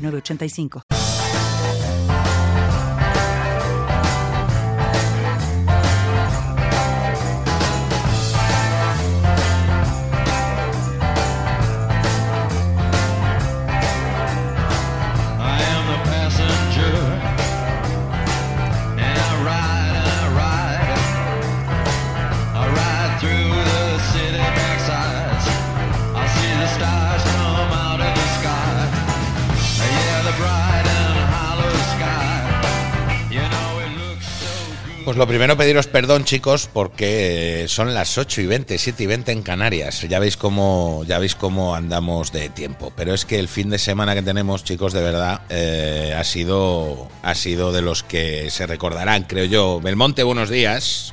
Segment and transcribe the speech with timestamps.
[0.00, 0.99] 985.
[35.20, 39.42] Lo primero pediros perdón, chicos, porque son las 8 y 20, 7 y 20 en
[39.42, 40.00] Canarias.
[40.08, 42.90] Ya veis cómo, ya veis cómo andamos de tiempo.
[42.96, 47.10] Pero es que el fin de semana que tenemos, chicos, de verdad, eh, ha sido.
[47.22, 49.78] Ha sido de los que se recordarán, creo yo.
[49.82, 51.12] Belmonte, buenos días.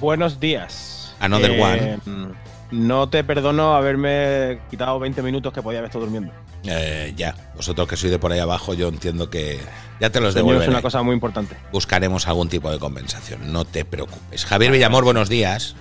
[0.00, 1.14] Buenos días.
[1.20, 2.34] Another eh, one.
[2.70, 6.32] No te perdono haberme quitado 20 minutos que podía haber estado durmiendo.
[6.64, 9.58] Eh, ya, vosotros que sois de por ahí abajo, yo entiendo que
[9.98, 10.62] ya te los devuelvo.
[10.62, 11.56] Es una cosa muy importante.
[11.72, 14.44] Buscaremos algún tipo de compensación, no te preocupes.
[14.44, 15.74] Javier Villamor, buenos días.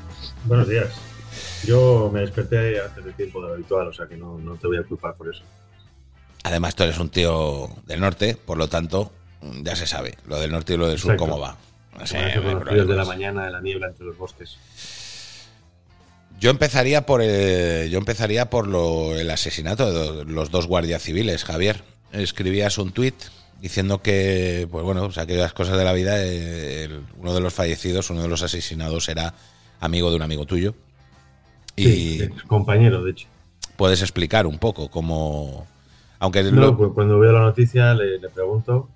[0.45, 0.89] Buenos días.
[1.65, 4.77] Yo me desperté antes de tiempo de lo habitual, o sea que no, te voy
[4.77, 5.43] a culpar por eso.
[6.43, 10.51] Además, tú eres un tío del norte, por lo tanto, ya se sabe, lo del
[10.51, 11.57] norte y lo del sur, cómo va.
[11.99, 14.57] No sé, los de la mañana, de la niebla entre los bosques.
[16.39, 21.43] Yo empezaría por el, yo empezaría por lo, el asesinato de los dos guardias civiles,
[21.43, 21.83] Javier.
[22.13, 23.15] Escribías un tuit
[23.61, 26.15] diciendo que, pues bueno, o sea, que las cosas de la vida,
[27.17, 29.33] uno de los fallecidos, uno de los asesinados era
[29.81, 30.75] amigo de un amigo tuyo.
[31.75, 33.27] Y compañero, de hecho.
[33.75, 35.67] Puedes explicar un poco cómo...
[36.19, 38.89] Aunque no, pues cuando veo la noticia le, pregunto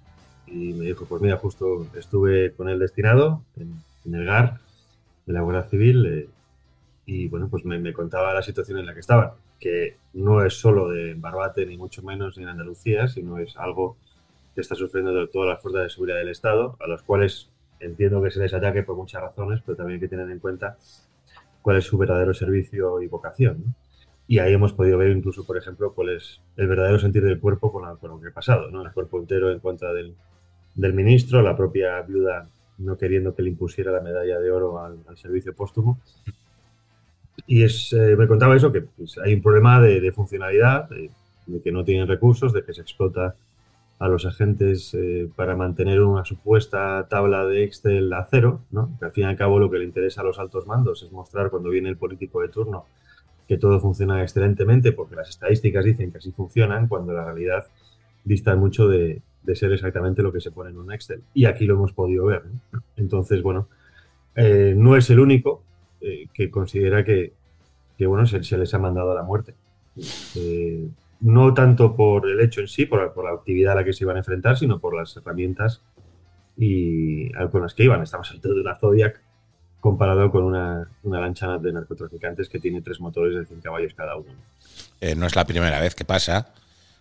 [0.46, 3.82] y me dijo, pues mira, justo estuve con el destinado en,
[4.14, 4.60] el GAR
[5.26, 6.06] de la Guardia Civil.
[6.06, 6.28] Eh,
[7.06, 10.90] y bueno, pues me, contaba la situación en la que estaban, que no es solo
[10.90, 13.98] de Barbate, ni mucho menos en Andalucía, sino es algo
[14.56, 17.50] que está sufriendo de todas las fuerzas de seguridad del Estado, a los cuales
[17.80, 20.78] entiendo que se les ataque por muchas razones, pero también hay que tener en cuenta
[21.62, 23.76] cuál es su verdadero servicio y vocación.
[24.26, 27.74] Y ahí hemos podido ver incluso, por ejemplo, cuál es el verdadero sentir del cuerpo
[27.74, 28.82] con, lo que ha pasado, ¿no?
[28.86, 30.16] El cuerpo entero en contra del,
[30.76, 32.48] del, ministro, la propia viuda
[32.78, 36.00] no queriendo que le impusiera la medalla de oro al servicio póstumo.
[37.48, 41.10] Y es, eh, me contaba eso, que pues, hay un problema de, funcionalidad, de,
[41.62, 43.36] que no tienen recursos, de que se explota
[44.00, 48.90] a los agentes eh, para mantener una supuesta tabla de Excel a cero, ¿no?
[49.00, 51.12] que al fin y al cabo lo que le interesa a los altos mandos es
[51.12, 52.86] mostrar cuando viene el político de turno
[53.48, 57.66] que todo funciona excelentemente porque las estadísticas dicen que así funcionan, cuando la realidad
[58.24, 59.22] dista mucho de,
[59.54, 61.22] ser exactamente lo que se pone en un Excel.
[61.34, 62.44] Y aquí lo hemos podido ver.
[62.96, 63.68] Entonces, bueno,
[64.36, 65.64] eh, no es el único,
[66.06, 67.32] eh, que considera que,
[67.98, 69.54] bueno, se, les ha mandado a la muerte.
[70.36, 70.86] Eh,
[71.22, 74.18] no tanto por el hecho en sí, por, la actividad a la que se iban
[74.18, 75.82] a enfrentar, sino por las herramientas
[76.58, 78.02] y con las que iban.
[78.02, 79.22] Estamos hablando de una Zodiac
[79.80, 84.32] comparado con una, lancha de narcotraficantes que tiene tres motores de 100 caballos cada uno.
[85.00, 86.54] Eh, no es la primera vez que pasa.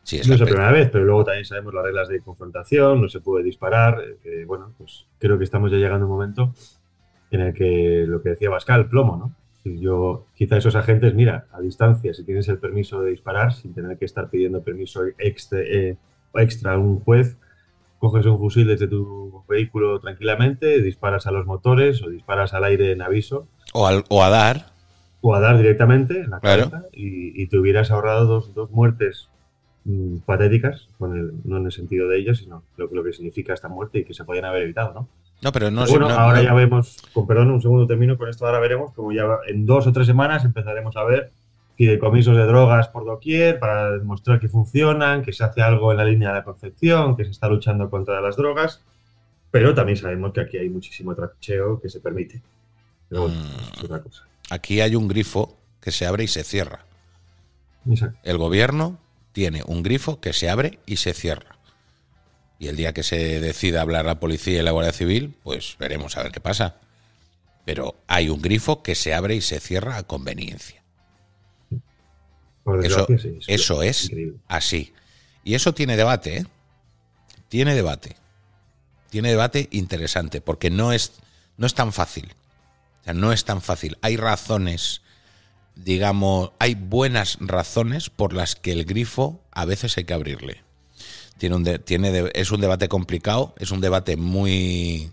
[0.04, 3.02] Sí, es no es la primera vez, pero luego también sabemos las reglas de confrontación,
[3.02, 4.00] no se puede disparar.
[4.46, 6.54] bueno, pues creo que estamos ya llegando a un momento
[7.32, 9.34] en el que lo que decía Pascal, plomo, ¿no?
[9.62, 13.72] Si yo, quizá esos agentes, mira, a distancia, si tienes el permiso de disparar, sin
[13.74, 15.96] tener que estar pidiendo permiso extra, eh,
[16.34, 17.36] extra a un juez,
[17.98, 22.92] coges un fusil desde tu vehículo tranquilamente, disparas a los motores o disparas al aire
[22.92, 23.46] en aviso.
[23.72, 24.72] O, o a dar.
[25.20, 29.28] O a dar directamente en la cabeza y, te hubieras ahorrado dos, dos muertes
[29.84, 33.54] mm, patéticas, con el, no en el sentido de ellas, sino lo, lo que significa
[33.54, 35.08] esta muerte y que se podían haber evitado, ¿no?
[35.42, 38.60] No, pero no Bueno, ahora ya vemos, con perdón, un segundo término, con esto ahora
[38.60, 41.32] veremos, como ya en dos o tres semanas empezaremos a ver
[41.76, 46.04] fideicomisos de drogas por doquier para demostrar que funcionan, que se hace algo en la
[46.04, 48.82] línea de la concepción, que se está luchando contra las drogas,
[49.50, 52.40] pero también sabemos que aquí hay muchísimo tracheo que se permite.
[53.08, 53.78] Pero bueno, mm.
[53.78, 54.24] es otra cosa.
[54.48, 56.84] Aquí hay un grifo que se abre y se cierra.
[58.22, 58.98] El gobierno
[59.32, 61.56] tiene un grifo que se abre y se cierra.
[62.62, 66.16] Y el día que se decida hablar la policía y la Guardia Civil, pues veremos
[66.16, 66.76] a ver qué pasa.
[67.64, 70.80] Pero hay un grifo que se abre y se cierra a conveniencia.
[72.84, 73.08] Eso,
[73.48, 74.12] eso es
[74.46, 74.92] así.
[75.42, 76.46] Y eso tiene debate, ¿eh?
[77.48, 78.14] Tiene debate.
[79.10, 81.14] Tiene debate interesante, porque no es,
[81.56, 82.32] no es tan fácil.
[83.00, 83.98] O sea, no es tan fácil.
[84.02, 85.02] Hay razones,
[85.74, 90.62] digamos, hay buenas razones por las que el grifo a veces hay que abrirle.
[91.42, 95.10] Tiene un de- tiene de- es un debate complicado, es un debate muy,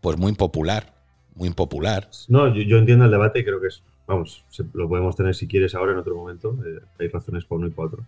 [0.00, 0.94] pues muy impopular,
[1.34, 2.08] muy impopular.
[2.28, 5.34] No, yo, yo entiendo el debate y creo que es, vamos, se- lo podemos tener
[5.34, 6.56] si quieres ahora en otro momento.
[6.64, 8.04] eh, hay razones para uno y para otro.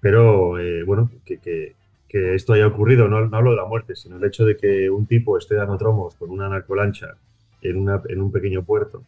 [0.00, 1.74] Pero, eh, bueno, que, que-
[2.08, 4.88] que esto haya ocurrido, no, no hablo de la muerte, sino el hecho de que
[4.88, 7.16] un tipo esté dando tromos con una narcolancha
[7.60, 9.02] en, una, en un pequeño puerto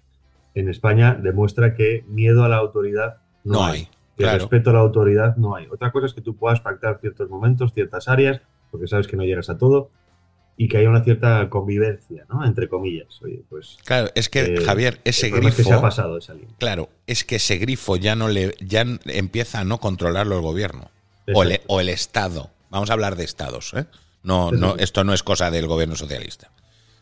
[0.54, 3.80] en España demuestra que miedo a la autoridad no, No hay.
[3.80, 4.38] hay, Que claro.
[4.38, 5.66] respeto a la autoridad no hay.
[5.70, 8.40] Otra cosa es que tú puedas pactar ciertos momentos, ciertas áreas,
[8.70, 9.90] porque sabes que no llegas a todo,
[10.56, 12.42] y que haya una cierta convivencia, ¿no?
[12.46, 13.20] Entre comillas.
[13.22, 16.16] Oye, pues Claro, es que Eh, Javier, ese problema es que se grifo, ha pasado
[16.16, 16.48] esa línea.
[16.58, 20.90] claro, es que ese grifo ya no le, ya empieza a no controlarlo el gobierno
[21.34, 22.48] o o el Estado.
[22.70, 23.84] Vamos a hablar de estados, ¿eh?
[24.22, 26.50] No, no, esto no es cosa del gobierno socialista.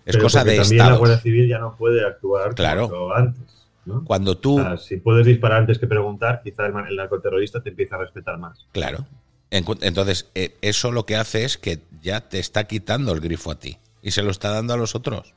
[0.04, 0.98] Es Pero cosa de también la estados.
[0.98, 3.14] Guardia Civil ya no puede actuar Claro.
[3.14, 3.63] antes.
[3.86, 4.04] ¿No?
[4.04, 7.96] Cuando tú, O sea, si puedes disparar antes que preguntar, quizá el, narcoterrorista te empieza
[7.96, 8.66] a respetar más.
[8.72, 9.06] claro.
[9.50, 13.58] Entonces, eh, eso lo que hace es que ya te está quitando el grifo a
[13.60, 15.32] ti y se lo está dando a los otros.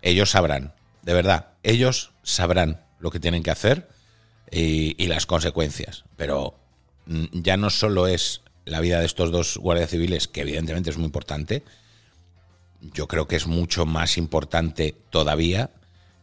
[0.00, 3.88] Ellos sabrán, de verdad, ellos sabrán lo que tienen que hacer
[4.48, 6.04] y, y las consecuencias.
[6.16, 6.54] Pero
[7.06, 10.98] mm, ya no solo es la vida de estos dos guardias civiles, que evidentemente es
[10.98, 11.64] muy importante,
[12.80, 15.70] yo creo que es mucho más importante todavía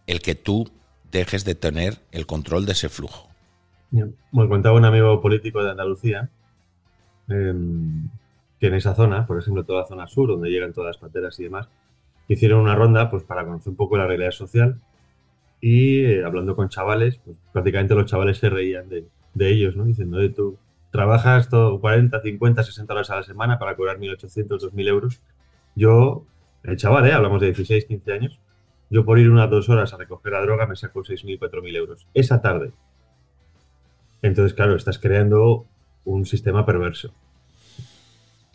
[0.08, 0.70] el que tú
[1.12, 3.30] dejes de tener el control de ese flujo.
[3.92, 6.30] Me contaba un amigo político de Andalucía
[7.30, 8.10] em,
[8.60, 11.40] que en esa zona, por ejemplo, toda la zona sur, donde llegan todas las pateras
[11.40, 11.70] y demás,
[12.28, 14.82] hicieron una ronda pues para conocer un poco la realidad social
[15.62, 19.86] y eh, hablando con chavales, pues prácticamente los chavales se reían de, de ellos, ¿no?
[19.86, 20.58] Diciendo, "Oye, tú
[20.96, 25.22] trabajas todo 40, 50, 60 horas a la semana para cobrar 1.800, 2.000 euros.
[25.76, 26.26] Yo,
[26.64, 27.14] el chaval, ¿eh?
[27.14, 28.40] Hablamos de 16, 15 años.
[28.90, 32.08] Yo por ir unas dos horas a recoger la droga me saco 6.000, 4.000 euros.
[32.14, 32.72] Esa tarde.
[34.22, 35.66] Entonces, claro, estás creando
[36.04, 37.14] un sistema perverso.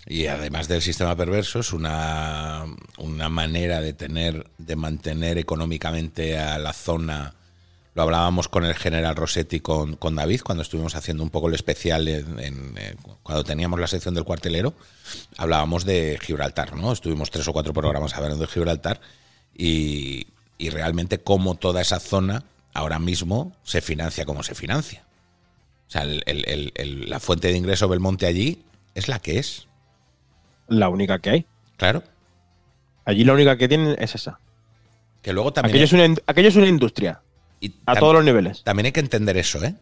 [0.06, 2.64] Y además del sistema perverso, es una,
[2.98, 7.34] una manera de tener, de mantener económicamente a la zona.
[7.94, 11.54] Lo hablábamos con el general Rossetti, con, con David, cuando estuvimos haciendo un poco el
[11.54, 14.74] especial, en, eh, cuando teníamos la sección del cuartelero,
[15.36, 16.92] hablábamos de Gibraltar, ¿no?
[16.92, 19.00] Estuvimos tres o cuatro programas hablando de Gibraltar
[19.60, 20.26] y,
[20.58, 25.04] y realmente cómo toda esa zona ahora mismo se financia como se financia.
[25.88, 28.62] O sea, el- el- el- el- la fuente de ingreso Belmonte allí
[28.94, 29.66] es la que es.
[30.68, 31.46] La única que hay.
[31.76, 32.02] Claro.
[33.04, 34.38] Allí la única que tienen es esa.
[35.22, 35.72] Que luego también.
[35.74, 37.20] Aquello es, una, aquello es una industria.
[37.60, 38.62] y A todos los niveles.
[38.62, 39.74] También hay que entender eso, ¿eh?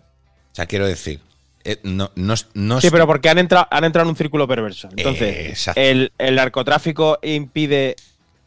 [0.53, 1.21] O sea, quiero decir.
[1.65, 4.89] eh, no, no, Sí, es- pero porque han entrado, han entrado en un círculo perverso.
[4.97, 7.95] Entonces, el narcotráfico impide.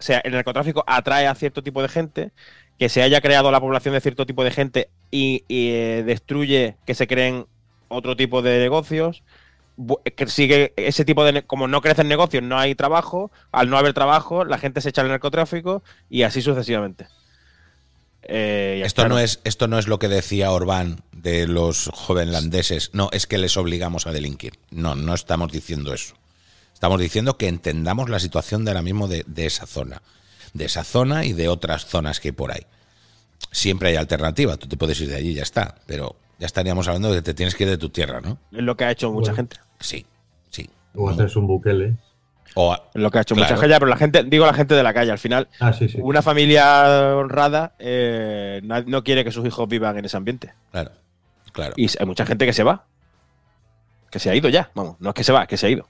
[0.01, 2.31] O sea, el narcotráfico atrae a cierto tipo de gente,
[2.79, 6.75] que se haya creado la población de cierto tipo de gente y, y, eh, destruye
[6.87, 7.45] que se creen
[7.87, 9.21] otro tipo de negocios.
[9.77, 11.43] Bu- Que sigue ese tipo de.
[11.43, 13.29] Como no crecen negocios, no hay trabajo.
[13.51, 17.05] Al no haber trabajo, la gente se echa al narcotráfico y así sucesivamente.
[18.23, 22.89] Eh, Esto no, es, esto no es lo que decía Orbán de los jovenlandeses.
[22.93, 24.53] No, es que les obligamos a delinquir.
[24.71, 26.15] No, no estamos diciendo eso.
[26.81, 30.01] Estamos diciendo que entendamos la situación de ahora mismo de, de esa zona.
[30.55, 32.65] De esa zona y de otras zonas que hay por ahí.
[33.51, 34.57] Siempre hay alternativa.
[34.57, 35.75] Tú te puedes ir de allí y ya está.
[35.85, 38.39] Pero ya estaríamos hablando de que te tienes que ir de tu tierra, ¿no?
[38.51, 39.57] Es lo que ha hecho mucha gente.
[39.79, 40.07] Sí,
[40.49, 40.67] sí.
[40.95, 41.93] O hacerse un buquele.
[42.55, 43.51] O a- Es lo que ha hecho Claro.
[43.53, 45.87] mucha gente, pero la gente, digo la gente de la calle, al final, Ah, sí,
[45.87, 45.99] sí.
[46.01, 50.51] una familia honrada eh, no quiere que sus hijos vivan en ese ambiente.
[50.71, 50.93] claro,
[51.51, 51.73] claro.
[51.77, 52.85] Y hay mucha gente que se va.
[54.09, 54.71] Que se ha ido ya.
[54.73, 55.87] Vamos, no es que se va, que se ha ido.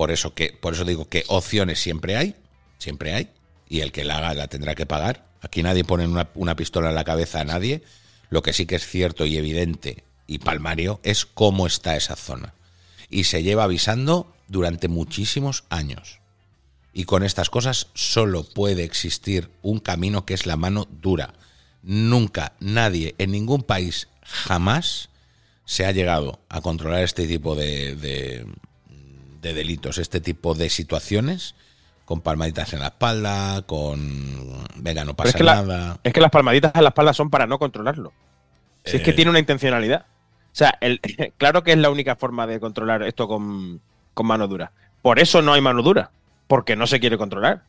[0.00, 2.34] Por eso que, por eso digo que opciones siempre hay,
[2.78, 3.28] siempre hay,
[3.68, 5.26] y el que la haga la tendrá que pagar.
[5.42, 7.82] Aquí nadie pone una, una pistola en la cabeza a nadie.
[8.30, 12.54] Lo que sí que es cierto y evidente y palmario es cómo está esa zona.
[13.10, 16.20] Y se lleva avisando durante muchísimos años.
[16.94, 21.34] Y con estas cosas solo puede existir un camino que es la mano dura.
[21.82, 25.10] Nunca, nadie, en ningún país, jamás
[25.66, 28.46] se ha llegado a controlar este tipo de, de,
[29.40, 31.54] de delitos, este tipo de situaciones,
[32.04, 36.00] con palmaditas en la espalda, con venga, no pasa es que, la- nada.
[36.02, 38.12] es que las palmaditas en la espalda son para no controlarlo.
[38.84, 39.14] Si es que Eh.
[39.14, 40.06] tiene una intencionalidad.
[40.52, 41.00] O sea, el-
[41.38, 43.80] claro que es la única forma de controlar esto con,
[44.14, 44.72] con mano dura.
[45.02, 46.10] Por eso no hay mano dura.
[46.46, 47.62] Porque no se quiere controlar.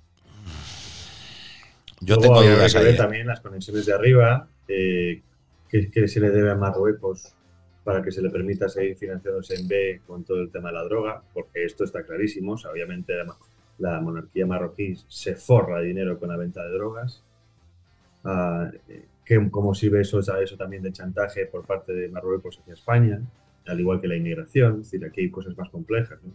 [2.00, 2.98] Yo Luego tengo dudas que ver ¿eh?
[2.98, 5.22] también las conexiones de arriba, eh,
[5.70, 7.34] que, que se le debe a Marruecos
[7.84, 10.84] para que se le permita seguir financiándose en B con todo el tema de la
[10.84, 12.54] droga, porque esto está clarísimo.
[12.54, 13.36] obviamente la,
[13.80, 17.24] la, monarquía marroquí se forra de dinero con la venta de drogas.
[18.24, 18.70] Uh,
[19.26, 23.22] que, ¿Cómo sirve eso, eso también de chantaje por parte de Marruecos hacia España?
[23.66, 26.20] Al igual que la inmigración, es decir, aquí hay cosas más complejas.
[26.24, 26.32] ¿no?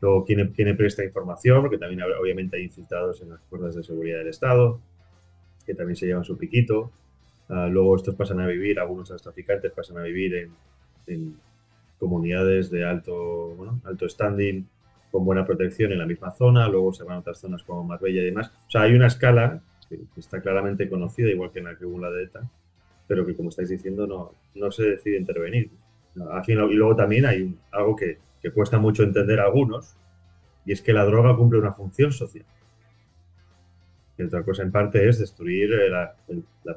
[0.00, 1.62] Luego, ¿quién, ¿quién, presta información?
[1.62, 4.80] Porque también obviamente hay infiltrados en las fuerzas de seguridad del Estado,
[5.66, 6.90] que también se llevan su piquito.
[7.48, 10.50] Uh, luego estos pasan a vivir, algunos de los traficantes pasan a vivir
[11.06, 11.36] en,
[11.98, 14.68] comunidades de alto, alto standing
[15.10, 18.20] con buena protección en la misma zona, luego se van a otras zonas como Marbella
[18.20, 18.52] y demás.
[18.68, 21.98] O sea, hay una escala que, está claramente conocida, igual que en la que hubo
[21.98, 22.48] la de ETA,
[23.06, 25.70] pero que, como estáis diciendo, no, no se decide intervenir.
[26.46, 29.96] y luego también hay algo que, que cuesta mucho entender a algunos,
[30.64, 32.44] y es que la droga cumple una función social.
[34.18, 36.14] Y otra cosa en parte es destruir eh, la,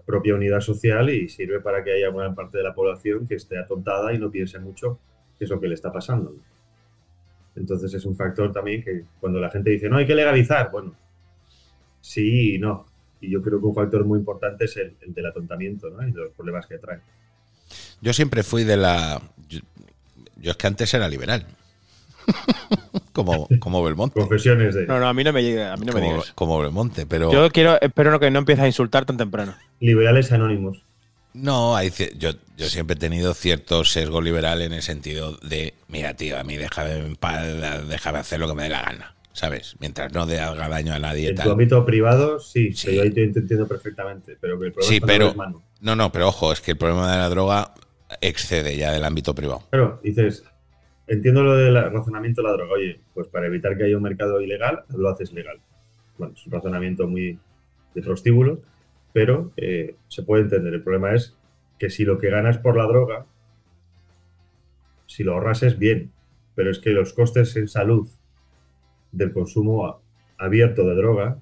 [0.06, 3.58] propia unidad social y sirve para que haya buena parte de la población que esté
[3.58, 5.00] atontada y no piense mucho
[5.38, 6.36] qué es lo que le está pasando.
[7.56, 10.96] Entonces es un factor también que cuando la gente dice, no, hay que legalizar, bueno,
[12.00, 12.86] sí y no.
[13.20, 16.08] Y yo creo que un factor muy importante es el, del atontamiento ¿no?
[16.08, 17.00] y los problemas que trae.
[18.02, 19.20] Yo siempre fui de la...
[19.50, 21.46] yo es que antes era liberal.
[23.14, 24.20] como, como Belmonte.
[24.20, 24.86] Confesiones de.
[24.88, 26.32] No, no, a mí no me llega, a mí no como, me digas.
[26.34, 27.32] Como Belmonte, pero.
[27.32, 29.56] Yo quiero, espero que no empieces a insultar tan temprano.
[29.80, 30.84] Liberales anónimos.
[31.34, 36.14] No, hay, yo, yo siempre he tenido cierto sesgo liberal en el sentido de, mira,
[36.14, 37.42] tío, a mí déjame en paz,
[37.88, 39.76] déjame hacer lo que me dé la gana, ¿sabes?
[39.80, 41.30] Mientras no de haga daño a nadie.
[41.30, 41.46] En tal.
[41.46, 42.88] tu ámbito privado, sí, sí.
[42.88, 45.64] Pero ahí te entiendo perfectamente, pero que el problema sí, es pero, mano.
[45.80, 47.74] No, no, pero ojo, es que el problema de la droga
[48.20, 49.64] excede ya del ámbito privado.
[49.70, 50.44] Claro, dices,
[51.12, 52.74] entiendo lo del razonamiento de la droga.
[52.74, 55.60] Oye, pues para evitar que haya un mercado ilegal, lo haces legal.
[56.18, 57.38] Bueno, es un razonamiento muy
[57.94, 58.62] de prostíbulo,
[59.12, 60.74] pero eh, se puede entender.
[60.74, 61.36] El problema es
[61.78, 63.26] que si lo que ganas por la droga,
[65.06, 66.12] si lo ahorras es bien,
[66.56, 68.08] pero es que los costes en salud
[69.12, 70.02] del consumo
[70.38, 71.38] abierto de droga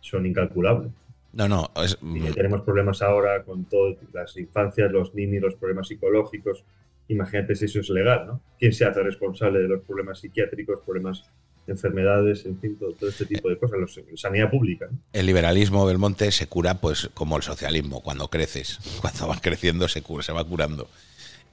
[0.00, 0.90] son incalculables.
[1.32, 1.70] No, no.
[1.76, 1.96] Es...
[2.02, 6.64] Y tenemos problemas ahora con todas las infancias, los niños, los problemas psicológicos,
[7.08, 8.40] imagínate si eso es legal, ¿no?
[8.58, 11.24] ¿Quién se hace responsable de los problemas psiquiátricos, problemas
[11.66, 14.88] de enfermedades, en fin, todo, este tipo de cosas, los, sanidad pública?
[15.12, 19.88] El liberalismo del monte se cura pues como el socialismo, cuando creces, cuando vas creciendo
[19.88, 20.88] se va curando.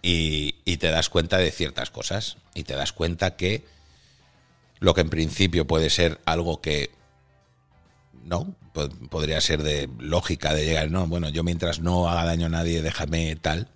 [0.06, 3.64] Y te das cuenta de ciertas cosas y te das cuenta que
[4.80, 6.90] lo que en principio puede ser algo que
[8.26, 8.54] no,
[9.10, 12.82] podría ser de lógica de llegar, no, bueno, yo mientras no haga daño a nadie,
[12.82, 13.70] déjame tal,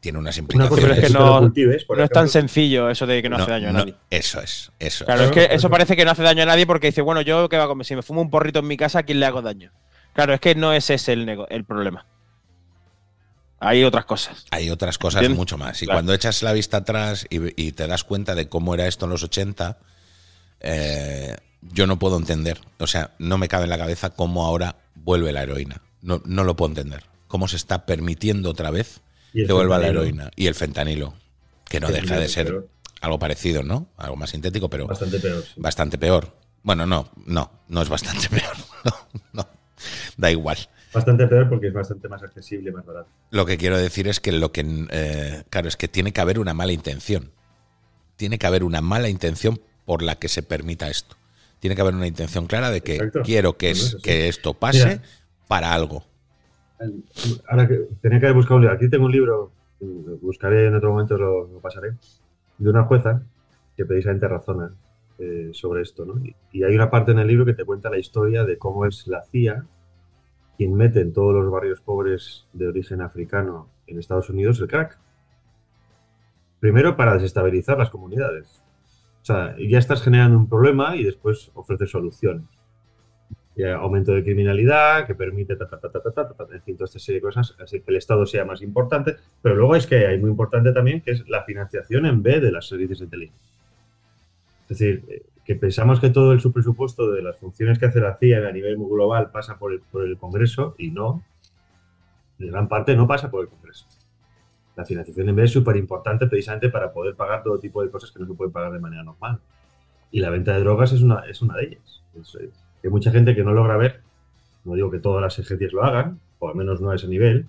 [0.00, 0.98] tiene unas implicaciones.
[0.98, 3.68] Es que no, cultives, no es tan sencillo eso de que no, no hace daño
[3.68, 3.94] a nadie.
[4.10, 6.88] eso es, eso Claro, es que eso parece que no hace daño a nadie porque
[6.88, 9.00] dice, bueno, yo qué va a comer, si me fumo un porrito en mi casa,
[9.00, 9.72] ¿a quién le hago daño?
[10.12, 12.06] Claro, es que no es ese el, el problema.
[13.60, 14.46] Hay otras cosas.
[14.50, 15.38] Hay otras cosas ¿Entiendes?
[15.38, 15.82] mucho más.
[15.82, 15.96] Y claro.
[15.96, 19.10] cuando echas la vista atrás y, y, te das cuenta de cómo era esto en
[19.10, 19.78] los 80,
[20.60, 22.60] eh, yo no puedo entender.
[22.78, 25.82] O sea, no me cabe en la cabeza cómo ahora vuelve la heroína.
[26.02, 27.04] No, no lo puedo entender.
[27.26, 29.00] Cómo se está permitiendo otra vez
[29.46, 30.30] que vuelva la heroína.
[30.36, 31.14] Y el fentanilo,
[31.68, 32.68] que no deja de ser peor.
[33.00, 33.88] algo parecido, ¿no?
[33.96, 35.42] Algo más sintético, pero bastante peor.
[35.42, 35.52] Sí.
[35.56, 36.34] Bastante peor.
[36.62, 38.56] Bueno, no, no, no es bastante peor.
[38.84, 38.92] No,
[39.32, 39.48] no,
[40.16, 40.58] da igual.
[40.92, 43.08] Bastante peor porque es bastante más accesible más barato.
[43.30, 46.38] Lo que quiero decir es que lo que, eh, claro, es que tiene que haber
[46.38, 47.30] una mala intención.
[48.16, 51.16] Tiene que haber una mala intención por la que se permita esto.
[51.60, 53.22] Tiene que haber una intención clara de que Exacto.
[53.22, 55.02] quiero que, es, que esto pase Mira,
[55.46, 56.04] para algo.
[57.48, 58.76] Ahora que tenía que haber buscado un libro.
[58.76, 61.92] Aquí tengo un libro, lo buscaré en otro momento, lo, pasaré,
[62.58, 63.22] de una jueza
[63.76, 64.72] que precisamente razona
[65.18, 66.04] eh, sobre esto.
[66.04, 66.24] ¿no?
[66.24, 68.86] Y, y, hay una parte en el libro que te cuenta la historia de cómo
[68.86, 69.64] es la CIA
[70.58, 74.98] quien mete en todos los barrios pobres de origen africano en Estados Unidos el crack.
[76.58, 78.64] Primero para desestabilizar las comunidades.
[79.22, 82.44] O sea, ya estás generando un problema y después ofreces soluciones.
[83.58, 87.22] Y aumento de criminalidad que permite, ta, ta, ta, en fin, toda esta serie de
[87.22, 89.16] cosas, así que el Estado sea más importante.
[89.42, 92.52] Pero luego es que hay muy importante también que es la financiación en B de
[92.52, 93.48] las servicios de inteligencia.
[94.62, 98.46] Es decir, que pensamos que todo el subpresupuesto de las funciones que hace la CIA
[98.46, 101.24] a nivel global pasa por el, por el Congreso y no.
[102.38, 103.86] En gran parte no pasa por el Congreso.
[104.76, 108.12] La financiación en B es súper importante precisamente para poder pagar todo tipo de cosas
[108.12, 109.40] que no se pueden pagar de manera normal.
[110.12, 112.04] Y la venta de drogas es una, es una de ellas.
[112.14, 112.38] Es,
[112.82, 114.00] hay mucha gente que no logra ver,
[114.64, 117.46] no digo que todas las agencias lo hagan, o al menos no a ese nivel,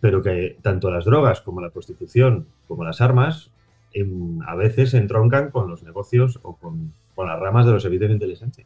[0.00, 3.50] pero que tanto las drogas como la prostitución, como las armas,
[3.92, 8.08] en, a veces entroncan con los negocios o con, con las ramas de los servicios
[8.08, 8.64] de inteligencia.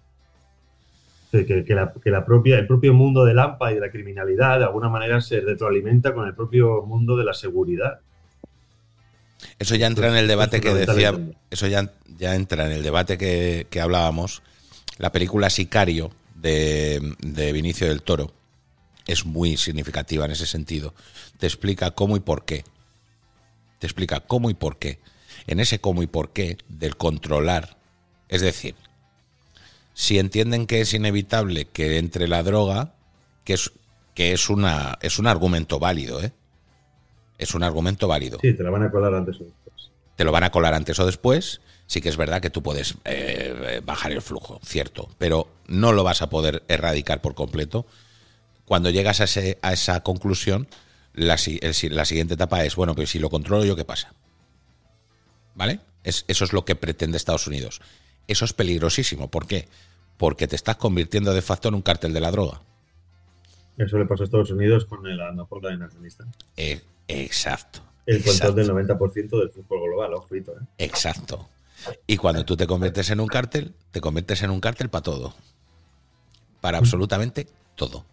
[1.33, 4.61] Que, que, la, que, la, propia, el propio mundo del AMPA y de la criminalidad
[4.61, 7.99] de alguna manera se retroalimenta con el propio mundo de la seguridad.
[9.59, 11.13] Eso ya entra en el debate que decía,
[11.51, 14.45] eso ya, ya entra en el debate que, que hablábamos.
[14.99, 18.33] La película Sicario de, de Vinicio del Toro
[19.07, 20.95] es muy significativa en ese sentido.
[21.39, 22.65] Te explica cómo y por qué.
[23.79, 24.99] Te explica cómo y por qué.
[25.47, 27.77] En ese cómo y por qué del controlar.
[28.29, 28.77] Es decir,
[29.95, 32.95] si entienden que es inevitable que entre la droga,
[33.45, 33.73] que es,
[34.15, 36.33] que es, una, es un argumento válido, ¿eh?
[37.37, 38.39] Es un argumento válido.
[38.41, 39.91] Sí, te la van a colar antes o después.
[40.17, 41.61] Te lo van a colar antes o después.
[41.87, 46.03] Sí que es verdad que tú puedes eh, bajar el flujo, cierto, pero no lo
[46.03, 47.87] vas a poder erradicar por completo
[48.65, 50.67] cuando llegas a, ese, a esa conclusión,
[51.13, 54.15] la, la, siguiente etapa es, bueno, pero si lo controlo yo, ¿qué pasa?
[55.55, 55.81] ¿Vale?
[56.03, 57.81] Es, eso es lo que pretende Estados Unidos.
[58.27, 59.31] Eso es peligrosísimo.
[59.31, 59.69] ¿Por qué?
[60.17, 62.63] Porque te estás convirtiendo de facto en un cártel de la droga.
[63.77, 66.33] Eso le pasó a Estados Unidos con el anapola en Afganistán.
[66.57, 67.81] Eh, exacto.
[68.07, 70.53] El control del 90% del fútbol global, ojito.
[70.53, 70.65] ¿eh?
[70.79, 71.49] Exacto.
[72.07, 75.35] Y cuando tú te conviertes en un cártel, te conviertes en un cártel para todo.
[76.61, 78.05] Para absolutamente todo.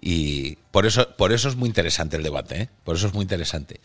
[0.00, 2.68] Y por eso, por eso es muy interesante el debate, ¿eh?
[2.84, 3.80] por eso es muy interesante.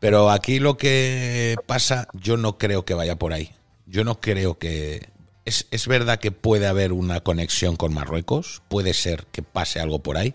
[0.00, 3.52] Pero aquí lo que pasa, yo no creo que vaya por ahí.
[3.86, 5.08] Yo no creo que...
[5.44, 9.98] Es, es verdad que puede haber una conexión con Marruecos, puede ser que pase algo
[9.98, 10.34] por ahí,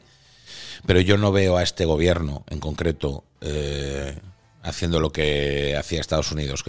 [0.86, 4.20] pero yo no veo a este gobierno en concreto eh,
[4.70, 6.64] haciendo lo que hacía Estados Unidos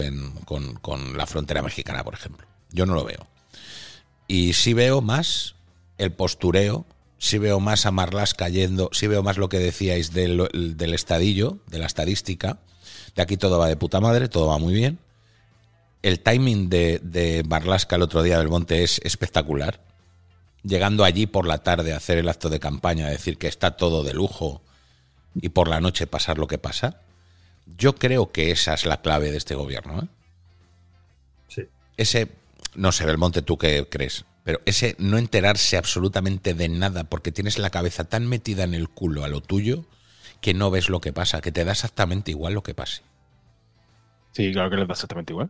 [0.45, 2.47] con, la frontera mexicana, por ejemplo.
[2.71, 3.27] Yo no lo veo.
[4.27, 5.55] Y sí veo más
[5.97, 6.85] el postureo
[7.17, 10.41] si veo más a Marlas cayendo, si veo más lo que decíais del,
[10.93, 12.57] estadillo, de la estadística.
[13.15, 14.97] De aquí todo va de puta madre, todo va muy bien.
[16.01, 19.81] El timing de, de Marlasca el otro día del Monte es espectacular.
[20.63, 23.77] Llegando allí por la tarde a hacer el acto de campaña, a decir que está
[23.77, 24.63] todo de lujo
[25.35, 27.01] y por la noche pasar lo que pasa.
[27.77, 30.03] Yo creo que esa es la clave de este gobierno.
[30.03, 30.07] ¿eh?
[31.47, 31.61] Sí.
[31.97, 32.29] Ese,
[32.75, 34.25] no sé, Belmonte, ¿tú qué crees?
[34.43, 38.89] Pero ese no enterarse absolutamente de nada porque tienes la cabeza tan metida en el
[38.89, 39.85] culo a lo tuyo
[40.41, 43.03] que no ves lo que pasa, que te da exactamente igual lo que pase.
[44.31, 45.49] Sí, claro que les da exactamente igual.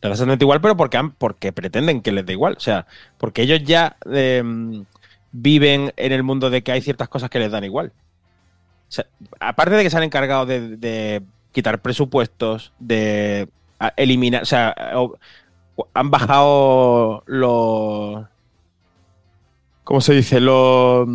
[0.00, 2.54] Les da exactamente igual, pero porque, porque pretenden que les dé igual.
[2.56, 2.86] O sea,
[3.18, 4.86] porque ellos ya em,
[5.30, 7.92] viven en el mundo de que hay ciertas cosas que les dan igual.
[9.40, 11.22] Aparte de que se han encargado de, de
[11.52, 13.48] quitar presupuestos, de
[13.96, 14.74] eliminar, o sea,
[15.94, 18.24] han bajado los.
[19.84, 20.40] ¿Cómo se dice?
[20.40, 21.08] Los,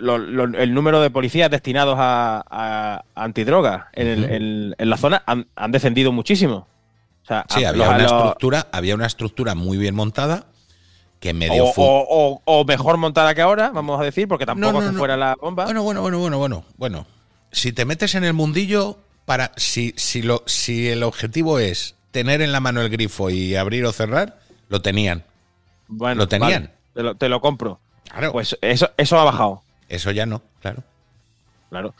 [0.00, 6.66] el número de policías destinados a, a antidrogas en, la zona han, descendido muchísimo.
[7.48, 10.46] sí, había, una estructura, había una estructura muy bien montada
[11.20, 15.16] que medio o, o, mejor montada que ahora, vamos a decir, porque tampoco se fuera
[15.18, 15.66] la bomba.
[15.66, 17.06] Bueno, bueno, bueno, bueno, bueno, bueno.
[17.52, 22.40] Si te metes en el mundillo, para si, si, lo, si el objetivo es tener
[22.40, 25.24] en la mano el grifo y abrir o cerrar, lo tenían.
[25.88, 26.72] Bueno, lo tenían.
[27.18, 27.80] te, lo, compro.
[28.08, 28.32] Claro.
[28.32, 29.62] Pues eso, eso ha bajado.
[29.90, 30.82] Eso ya no, claro.
[31.68, 31.94] Claro.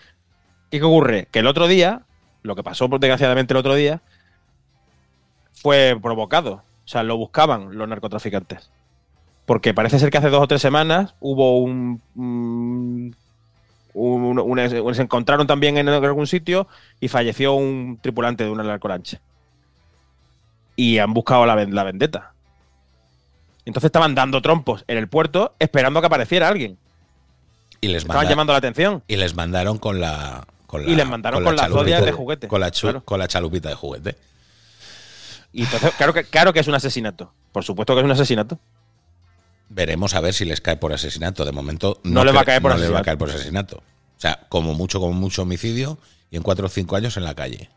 [0.70, 1.28] ¿Y qué ocurre?
[1.30, 2.02] Que el otro día,
[2.42, 4.00] lo que pasó desgraciadamente el otro día,
[5.52, 6.62] fue provocado.
[6.85, 8.70] O sea, lo buscaban los narcotraficantes.
[9.50, 13.16] Porque parece ser que hace dos o tres semanas hubo un, un,
[14.94, 16.68] se encontraron también en algún sitio
[17.00, 19.20] y falleció un tripulante de una narcolancha
[20.76, 22.32] y han buscado la, la vendetta.
[23.64, 26.78] Entonces estaban dando trompos en el puerto esperando que apareciera alguien.
[27.80, 29.02] Y les Estaban llamando la atención.
[29.08, 30.46] Y les mandaron con la.
[30.86, 32.46] y les mandaron con, la las de juguete.
[32.46, 32.70] Con la,
[33.04, 34.16] con la chalupita de juguete.
[35.52, 37.32] Y entonces, claro que, claro que es un asesinato.
[37.50, 38.56] Por supuesto que es un asesinato.
[39.70, 41.46] Veremos a ver si les cae por asesinato.
[41.46, 43.78] De momento no, le va a caer por va a caer por asesinato.
[43.78, 45.96] O sea, como mucho, como mucho homicidio
[46.30, 47.70] y en cuatro o cinco años en la calle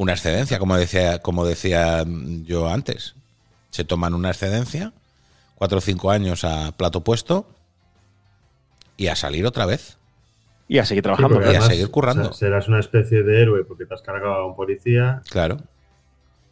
[0.00, 2.06] una excedencia, como decía, como decía
[2.44, 3.14] yo antes.
[3.68, 4.94] Se toman una excedencia,
[5.56, 7.46] cuatro o cinco años a plato puesto
[8.96, 9.98] y a salir otra vez.
[10.68, 11.42] Y a seguir trabajando.
[11.52, 12.32] y a seguir currando.
[12.32, 15.20] serás una especie de héroe porque te has cargado a un policía.
[15.28, 15.58] Claro.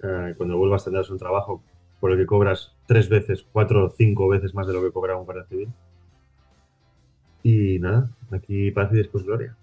[0.03, 1.63] Eh, cuando vuelvas tendrás un trabajo
[2.01, 5.17] por el que cobras tres veces, cuatro o cinco veces más de lo que cobra
[5.17, 5.69] un guardia civil.
[7.43, 9.57] Y nada, aquí paz y después gloria.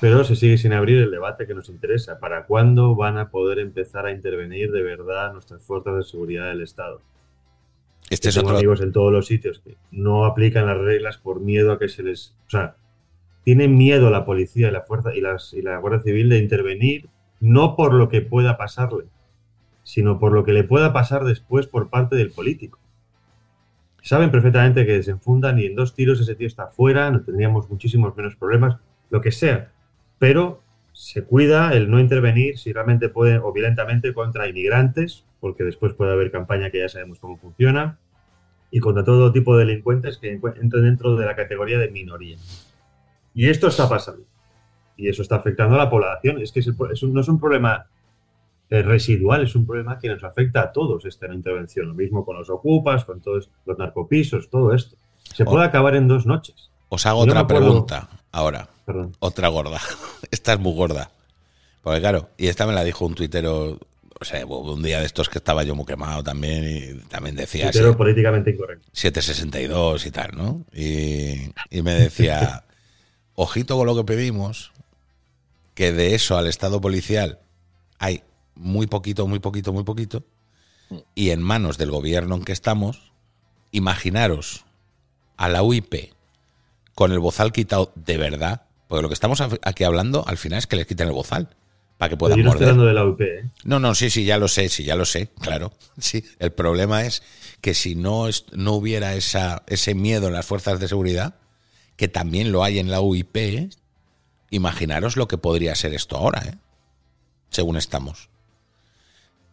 [0.00, 2.20] Pero se sigue sin abrir el debate que nos interesa.
[2.20, 6.62] ¿Para cuándo van a poder empezar a intervenir de verdad nuestras fuerzas de seguridad del
[6.62, 7.00] Estado?
[8.08, 11.78] Este es amigos en todos los sitios que no aplican las reglas por miedo a
[11.78, 12.34] que se les...
[12.46, 12.76] O sea,
[13.42, 17.08] tienen miedo la policía y la fuerza y, las, y la Guardia Civil de intervenir
[17.40, 19.04] no por lo que pueda pasarle,
[19.82, 22.78] sino por lo que le pueda pasar después por parte del político.
[24.02, 28.16] Saben perfectamente que desenfundan y en dos tiros ese tío está fuera, no tendríamos muchísimos
[28.16, 28.76] menos problemas
[29.10, 29.72] lo que sea.
[30.18, 35.94] Pero se cuida el no intervenir si realmente puede, o violentamente, contra inmigrantes, porque después
[35.94, 37.98] puede haber campaña que ya sabemos cómo funciona,
[38.70, 42.36] y contra todo tipo de delincuentes que entren dentro de la categoría de minoría.
[43.32, 44.24] Y esto está pasando.
[44.98, 46.42] Y eso está afectando a la población.
[46.42, 47.86] Es que no es un problema
[48.70, 51.88] eh, residual, es un problema que nos afecta a todos esta intervención.
[51.88, 54.96] Lo mismo con los ocupas, con todos los narcopisos, todo esto.
[55.34, 56.70] Se puede acabar en dos noches.
[56.90, 58.68] Os hago otra pregunta ahora.
[59.20, 59.78] Otra gorda.
[60.30, 61.10] esta es muy gorda.
[61.82, 63.78] Porque claro, y esta me la dijo un tuitero,
[64.20, 67.70] o sea, un día de estos que estaba yo muy quemado también y también decía...
[67.70, 68.86] Tuitero políticamente incorrecto.
[68.92, 70.64] 762 y tal, ¿no?
[70.74, 72.64] Y, y me decía,
[73.34, 74.72] ojito con lo que pedimos,
[75.78, 77.38] que de eso al Estado policial
[78.00, 78.24] hay
[78.56, 80.24] muy poquito, muy poquito, muy poquito,
[81.14, 83.12] y en manos del gobierno en que estamos,
[83.70, 84.64] imaginaros
[85.36, 86.14] a la UIP
[86.96, 90.66] con el bozal quitado de verdad, porque lo que estamos aquí hablando al final es
[90.66, 91.54] que les quiten el bozal
[91.96, 92.74] para que puedan no morder.
[92.74, 93.50] de la UIP, ¿eh?
[93.62, 95.72] No, no, sí, sí, ya lo sé, sí, ya lo sé, claro.
[96.00, 97.22] Sí, el problema es
[97.60, 101.36] que si no, no hubiera esa, ese miedo en las fuerzas de seguridad,
[101.94, 103.70] que también lo hay en la UIP,
[104.50, 106.54] imaginaros lo que podría ser esto ahora, ¿eh?
[107.50, 108.30] según estamos.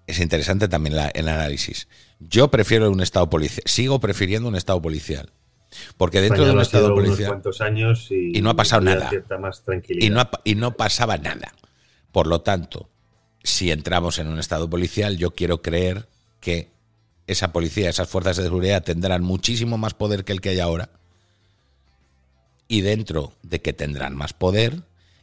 [0.08, 1.88] Es interesante también el análisis.
[2.20, 5.32] Yo prefiero un estado policial, sigo prefiriendo un estado policial.
[5.98, 7.42] Porque dentro de un estado policial.
[7.60, 9.10] años y, no ha pasado nada.
[9.90, 11.54] y, no y no pasaba nada.
[12.12, 12.90] Por lo tanto,
[13.44, 16.08] si entramos en un estado policial, yo quiero creer
[16.40, 16.70] que
[17.28, 20.90] esa policía, esas fuerzas de seguridad tendrán muchísimo más poder que el que hay ahora.
[22.68, 24.82] Y dentro de que tendrán más poder,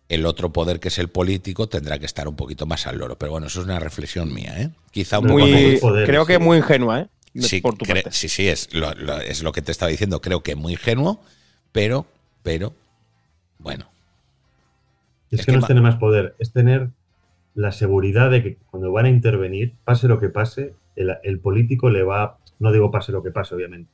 [0.08, 3.16] el otro poder que es el político tendrá que estar un poquito más al loro.
[3.16, 4.70] Pero bueno, eso es una reflexión mía, ¿eh?
[4.90, 7.08] Quizá un muy, Creo que es muy ingenua, ¿eh?
[7.34, 7.62] Sí,
[8.10, 10.20] sí, sí, es lo, es lo que te estaba diciendo.
[10.20, 11.20] Creo que muy ingenuo,
[11.72, 12.04] pero,
[12.42, 12.74] pero,
[13.58, 13.86] bueno.
[15.30, 16.90] Es, que, no es tener más poder, es tener
[17.54, 21.88] la seguridad de que cuando van a intervenir, pase lo que pase, el, el político
[21.88, 23.90] le va, no digo pase lo que pase, obviamente,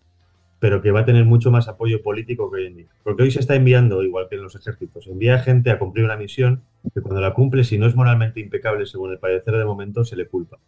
[0.61, 2.87] pero que va a tener mucho más apoyo político que hoy en día.
[3.05, 6.17] Porque hoy se está enviando, igual que en los ejércitos, envía gente a cumplir una
[6.17, 10.05] misión que cuando la cumple, si no es moralmente impecable según el parecer de momento,
[10.05, 10.59] se le culpa.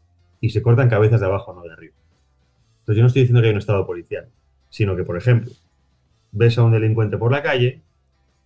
[0.40, 1.94] Y se cortan cabezas de abajo, no de arriba.
[2.80, 4.28] Entonces yo no estoy diciendo que hay un estado policial,
[4.68, 5.52] sino que, por ejemplo,
[6.32, 7.82] ves a un delincuente por la calle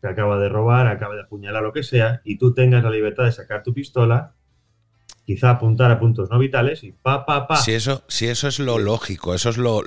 [0.01, 3.25] que acaba de robar, acaba de apuñalar, lo que sea, y tú tengas la libertad
[3.25, 4.35] de sacar tu pistola
[5.25, 7.57] quizá apuntar a puntos no vitales y pa, pa, pa.
[7.57, 9.81] Si eso, si eso es lo lógico, eso es lo,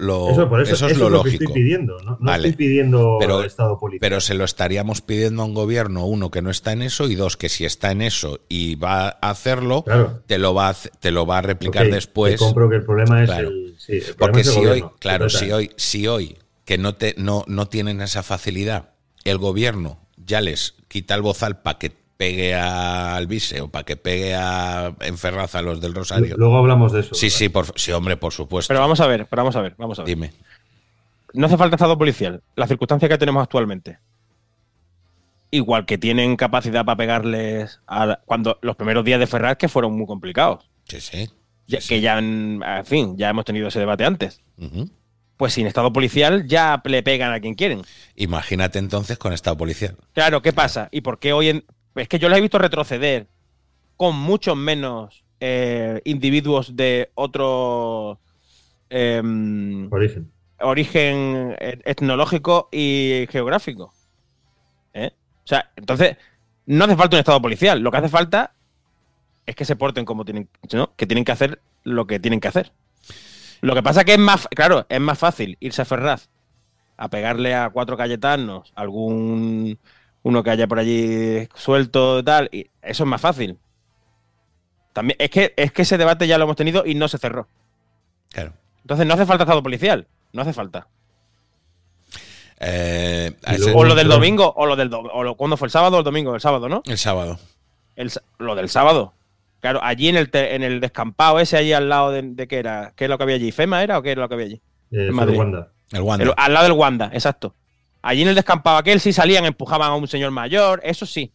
[0.64, 1.38] eso, es lo, lógico.
[1.38, 4.02] Que estoy pidiendo, no, estoy pidiendo pero, Estado político.
[4.02, 7.16] Pero se lo estaríamos pidiendo a un gobierno, uno, que no está en eso, y
[7.16, 9.86] dos, que si está en eso y va a hacerlo,
[10.26, 12.40] te, lo va a, te lo va a replicar después.
[12.40, 16.78] compro que el problema es el, Porque si hoy, claro, si hoy, si hoy que
[16.78, 18.90] no, te, no, no tienen esa facilidad,
[19.24, 23.96] el gobierno ya les quita el bozal para que pegue al Vise o para que
[23.96, 26.36] pegue a Enferraza a los del Rosario.
[26.38, 27.16] Luego hablamos de eso.
[27.16, 28.68] Sí, sí, por, sí, hombre, por supuesto.
[28.70, 30.10] Pero vamos a ver, pero vamos a ver, vamos a ver.
[30.10, 30.34] Dime.
[31.34, 32.42] No hace falta estado policial.
[32.56, 34.00] La circunstancia que tenemos actualmente.
[35.52, 39.96] Igual que tienen capacidad para pegarles a cuando los primeros días de Ferraz que fueron
[39.96, 40.70] muy complicados.
[40.86, 41.30] Sí, sí.
[41.88, 44.42] que ya, en, fin, ya hemos tenido ese debate antes.
[45.38, 47.84] Pues sin estado policial ya le pegan a quien quieren.
[48.16, 49.96] Imagínate entonces con estado policial.
[50.14, 50.90] Claro, ¿qué pasa?
[50.92, 51.66] ¿Y por qué hoy en,
[51.98, 53.28] es que yo los he visto retroceder
[53.96, 58.20] con muchos menos eh, individuos de otro
[58.90, 60.32] em, origen.
[60.60, 63.94] origen etnológico y geográfico.
[64.94, 65.12] ¿Eh?
[65.14, 66.18] O sea, entonces,
[66.66, 67.80] no hace falta un estado policial.
[67.80, 68.54] Lo que hace falta
[69.46, 70.96] es que se porten como tienen, ¿no?
[70.96, 72.72] que tienen que hacer lo que tienen que hacer.
[73.62, 76.30] Lo que pasa que es más, claro, es más fácil irse a Ferraz
[76.98, 79.80] a pegarle a cuatro cayetanos, algún
[80.28, 83.58] uno que haya por allí suelto y tal, y eso es más fácil.
[84.92, 87.48] También, es que, es que ese debate ya lo hemos tenido y no se cerró.
[88.30, 88.52] Claro.
[88.82, 90.88] Entonces no hace falta estado policial, no hace falta.
[92.60, 93.32] Eh,
[93.74, 96.36] o lo del domingo, o lo del o ¿cuándo fue el sábado o el domingo?
[96.36, 96.82] El sábado, ¿no?
[96.86, 97.40] El sábado.
[98.38, 99.14] lo del sábado.
[99.62, 102.92] Claro, allí en el, en el descampado ese, allí al lado de, de, qué era,
[102.96, 103.52] ¿qué es lo que había allí?
[103.52, 104.62] ¿FEMA era o qué era lo que había allí?
[104.92, 105.72] Eh, el Wanda.
[105.92, 106.34] El Wanda.
[106.36, 107.56] al lado del Wanda, exacto.
[108.08, 111.34] Allí en el descampado aquel sí salían, empujaban a un señor mayor, eso sí.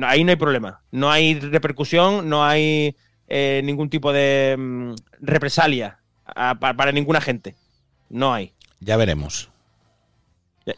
[0.00, 0.80] ahí no hay problema.
[0.90, 2.96] No hay repercusión, no hay
[3.28, 7.56] eh, ningún tipo de mm, represalia para, ninguna gente.
[8.08, 8.54] No hay.
[8.80, 9.50] Ya veremos.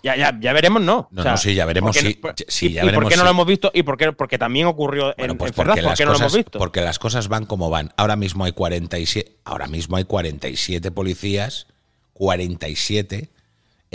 [0.02, 1.06] Ya, ya, ya, veremos, no.
[1.12, 1.94] No, no, sí, ya veremos.
[1.94, 3.70] sí, sí, ya veremos, por qué no lo hemos visto?
[3.72, 6.58] Y por qué, porque también ocurrió en, pues porque ¿por qué no lo hemos visto?
[6.58, 7.92] Porque las cosas van como van.
[7.96, 11.68] Ahora mismo hay 47, ahora mismo hay 47 policías,
[12.14, 13.30] 47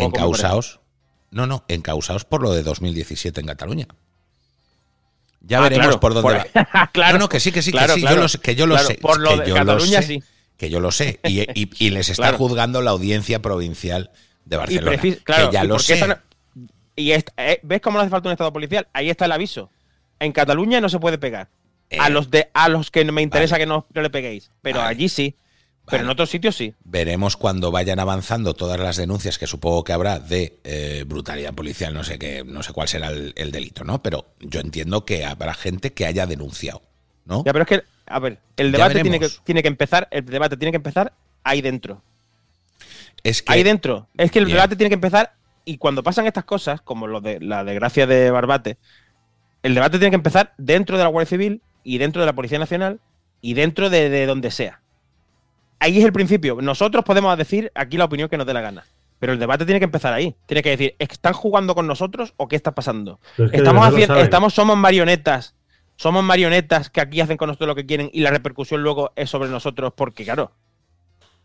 [0.06, 0.80] encausados
[1.32, 3.88] no, no, encausados por lo de 2017 en Cataluña.
[5.42, 6.38] Ya Ah, veremos claro, por dónde por-
[6.76, 6.88] va.
[6.94, 8.56] claro, no, no, que sí, que sí, claro, que sí, claro, yo lo sé, que
[8.56, 8.96] yo lo sé.
[8.96, 10.24] Por lo que de yo lo Cataluña, sé, sí.
[10.58, 11.20] Que yo lo sé.
[11.24, 14.12] Y, y- y les está juzgando la audiencia provincial
[14.46, 15.02] de Y Barcelona.
[15.24, 15.94] claro, que ya ¿y lo sé.
[15.96, 16.22] están-
[16.96, 18.88] y eh, ¿Ves cómo no hace falta un estado policial?
[18.94, 19.70] Ahí está el aviso.
[20.20, 21.50] En Cataluña no se puede pegar.
[22.00, 23.64] a Eh, los de a los que me interesa vale.
[23.64, 24.50] que no, no le peguéis.
[24.62, 24.90] Pero Vale.
[24.90, 25.36] allí sí.
[25.90, 26.74] Pero en otros sitios sí.
[26.84, 31.94] Veremos cuando vayan avanzando todas las denuncias que supongo que habrá de eh, brutalidad policial,
[31.94, 34.04] no sé qué, no sé cuál será el, el delito, ¿no?
[34.04, 36.82] Pero yo entiendo que habrá gente que haya denunciado,
[37.26, 37.44] ¿no?
[37.46, 39.44] Ya, pero es que, a ver, el debate tiene que, veremos.
[39.46, 42.02] tiene que empezar, el debate tiene que empezar ahí dentro.
[43.24, 44.08] Es que Ahí dentro.
[44.18, 47.40] Es que el debate tiene que empezar y cuando pasan estas cosas, como lo de
[47.40, 48.78] la desgracia de Barbate,
[49.64, 52.60] el debate tiene que empezar dentro de la Guardia Civil y dentro de la Policía
[52.60, 53.00] Nacional
[53.42, 54.82] y dentro de, de donde sea.
[55.80, 56.58] Ahí es el principio.
[56.62, 58.86] Nosotros podemos decir aquí la opinión que nos dé la gana.
[59.20, 60.36] Pero el debate tiene que empezar ahí.
[60.46, 63.20] Tiene que decir, ¿están jugando con nosotros o qué está pasando?
[63.38, 65.56] Es que Estamos haciendo, estamos, somos marionetas.
[65.96, 69.32] Somos marionetas que aquí hacen con nosotros lo que quieren y la repercusión luego es
[69.32, 70.52] sobre nosotros porque, claro,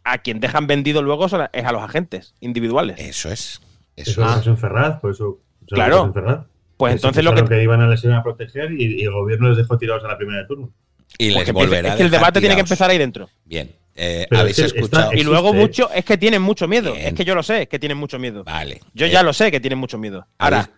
[0.04, 2.98] a quien dejan vendido luego son a- es a los agentes individuales.
[3.00, 3.62] eso es.
[3.96, 4.46] Eso Eso es.
[4.46, 5.38] en Ferraz, por eso.
[5.66, 5.96] eso Claro.
[5.96, 6.46] pasó en Ferraz.
[6.76, 9.48] Pues entonces lo que, que iban a les iban a proteger y, y el gobierno
[9.48, 10.70] les dejó tirados a la primera de turno.
[11.16, 13.28] Y les pues volverá es que el debate tiene que empezar ahí dentro.
[13.46, 13.70] Bien.
[13.94, 15.12] Eh, ¿Habéis es que está- escuchado?
[15.14, 16.92] Y luego mucho, es que tienen mucho miedo.
[16.94, 17.08] Bien.
[17.08, 18.42] Es que yo lo sé, que tienen mucho miedo.
[18.44, 18.80] Vale.
[18.94, 20.26] Yo Eh, ya lo sé que tienen mucho miedo.
[20.38, 20.76] Ahora, ¿habéis,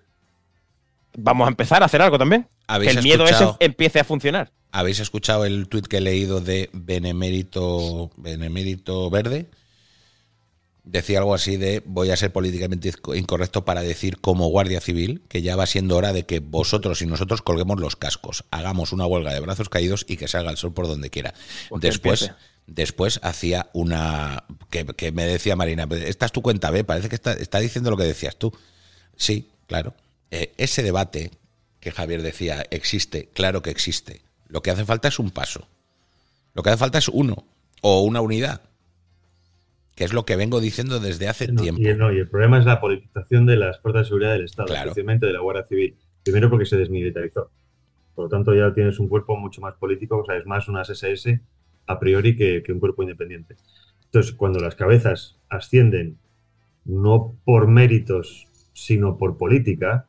[1.16, 2.48] vamos a empezar a hacer algo también.
[2.68, 4.50] Que el miedo ese empiece a funcionar.
[4.72, 9.46] ¿Habéis escuchado el tuit que he leído de Benemérito, Benemérito Verde?
[10.82, 15.40] Decía algo así de voy a ser políticamente incorrecto para decir como Guardia Civil que
[15.40, 19.32] ya va siendo hora de que vosotros y nosotros colguemos los cascos, hagamos una huelga
[19.32, 21.32] de brazos caídos y que salga el sol por donde quiera.
[21.70, 22.30] Pues después.
[22.66, 27.14] Después hacía una que, que me decía Marina, esta es tu cuenta B, parece que
[27.14, 28.52] está, está diciendo lo que decías tú.
[29.16, 29.94] Sí, claro.
[30.30, 31.30] Eh, ese debate
[31.80, 34.22] que Javier decía existe, claro que existe.
[34.48, 35.66] Lo que hace falta es un paso.
[36.54, 37.44] Lo que hace falta es uno
[37.82, 38.62] o una unidad.
[39.94, 41.80] Que es lo que vengo diciendo desde hace No, tiempo.
[41.80, 44.66] y, no, y el problema es la politización de las fuerzas de seguridad del Estado,
[44.66, 44.90] Claro.
[44.90, 45.96] especialmente de la Guardia Civil.
[46.24, 47.50] Primero porque se desmilitarizó.
[48.14, 50.88] Por lo tanto, ya tienes un cuerpo mucho más político, o sea, es más unas
[50.90, 51.40] SS
[51.86, 53.56] a priori que, un cuerpo independiente.
[54.04, 56.18] Entonces, cuando las cabezas ascienden
[56.84, 60.06] no por méritos, sino por política,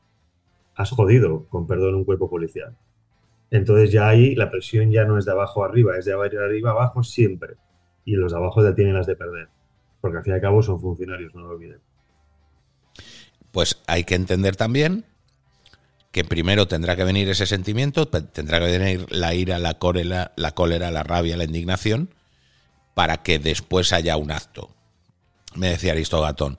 [0.75, 2.75] has jodido, con perdón, un cuerpo policial.
[3.51, 7.03] Entonces ya ahí la presión ya no es de abajo arriba, es de arriba abajo
[7.03, 7.55] siempre.
[8.03, 9.47] Y los de abajo ya tienen las de perder.
[10.01, 11.79] Porque al fin y al cabo son funcionarios, no lo olviden.
[13.51, 15.05] Pues hay que entender también
[16.15, 20.53] que primero tendrá que venir ese sentimiento, tendrá que venir la ira, la cólera, la
[20.53, 22.09] cólera, la rabia, la indignación,
[22.93, 24.69] para que después haya un acto.
[25.55, 26.57] Me decía Aristogatón.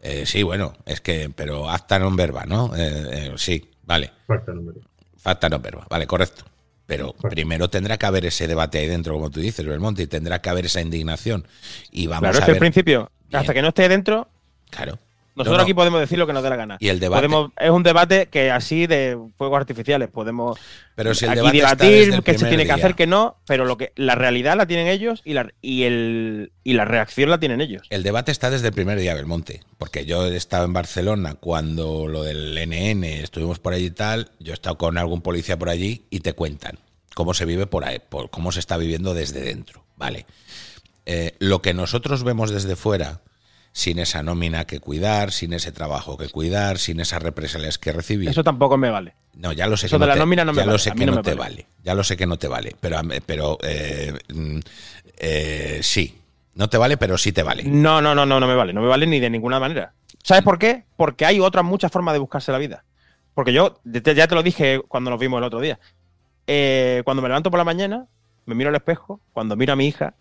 [0.00, 2.72] Eh, sí, bueno, es que, pero acta non verba, ¿no?
[2.72, 4.08] Eh, eh, sí, vale.
[4.24, 4.80] Facta número.
[5.20, 6.48] Facta non verba, vale, correcto.
[6.88, 10.40] Pero primero tendrá que haber ese debate ahí dentro, como tú dices, Belmonte, y tendrá
[10.40, 11.44] que haber esa indignación.
[11.92, 12.60] Y vamos Claro, es a que al ver.
[12.72, 13.40] principio, Bien.
[13.40, 14.32] hasta que no esté dentro,
[14.70, 14.96] Claro.
[15.34, 15.62] Nosotros No, no.
[15.62, 16.76] aquí podemos decir lo que nos dé la gana.
[16.80, 17.28] Y el debate.
[17.28, 20.58] Podemos, es un debate que así de fuegos artificiales podemos
[20.94, 23.92] Pero si el aquí debatir que se tiene que hacer que no, pero lo que
[23.96, 27.86] la realidad la tienen ellos y la y el y la reacción la tienen ellos.
[27.90, 32.06] El debate está desde el primer día, Belmonte, porque yo he estado en Barcelona cuando
[32.06, 35.68] lo del NN, estuvimos por allí y tal, yo he estado con algún policía por
[35.68, 36.78] allí y te cuentan
[37.14, 40.26] cómo se vive por ahí, por cómo se está viviendo desde dentro, ¿vale?
[41.06, 43.20] Eh, lo que nosotros vemos desde fuera,
[43.76, 48.28] sin esa nómina que cuidar, sin ese trabajo que cuidar, sin esas represalias que recibir,
[48.28, 49.14] Eso tampoco me vale.
[49.34, 50.70] no, ya lo sé Eso que de no la te, nómina no me ya lo
[50.72, 51.38] vale, sé a mí que no te vale.
[51.40, 51.66] vale.
[51.82, 54.58] Ya lo sé que no te vale, pero pero eh, mm,
[55.18, 56.16] eh, sí,
[56.54, 57.64] no te vale, pero sí te vale.
[57.64, 58.72] No, no, no, no, no me vale.
[58.72, 59.92] No me vale ni de ninguna manera.
[60.22, 60.84] ¿Sabes por qué?
[60.96, 62.84] Porque hay otras muchas formas de buscarse la vida.
[63.34, 65.80] Porque yo, ya te lo dije cuando nos vimos el otro día.
[66.46, 68.06] Eh, cuando me levanto por la mañana,
[68.46, 70.14] me miro al espejo, cuando miro a mi hija,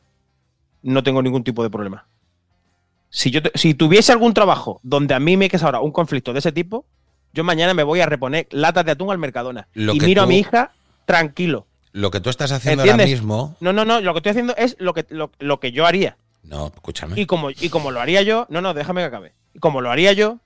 [0.81, 2.07] no tengo ningún tipo de problema.
[3.15, 6.39] Si, yo si tuviese algún trabajo donde a mí me queda ahora un conflicto de
[6.39, 6.83] ese tipo,
[7.31, 9.67] yo mañana me voy a reponer latas de atún al Mercadona.
[9.75, 10.71] Lo y miro a mi hija
[11.05, 11.67] tranquilo.
[11.91, 14.75] Lo que tú estás haciendo ahora mismo, No, no, no, lo que estoy haciendo es
[14.79, 16.17] lo que, lo, lo que yo haría.
[16.41, 17.21] no, escúchame.
[17.21, 19.33] Y como, y como lo haría yo, no, no, déjame que acabe.
[19.53, 20.39] Y como lo haría yo,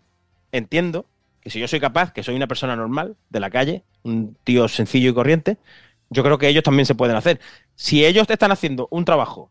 [0.52, 1.06] entiendo
[1.40, 4.68] que si yo soy capaz, que soy una persona normal de la calle, un tío
[4.68, 5.58] sencillo y corriente,
[6.10, 7.40] yo creo que ellos también se pueden hacer.
[7.76, 9.50] Si ellos te están haciendo un trabajo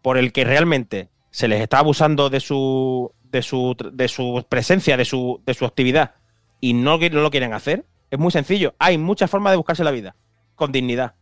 [0.00, 4.96] por el que realmente se les está abusando de su, de su, de su presencia,
[4.96, 6.14] de su, de su actividad,
[6.60, 8.74] y no, no lo quieren hacer, es muy sencillo.
[8.78, 10.16] Hay muchas formas de buscarse la vida,
[10.54, 11.14] con dignidad.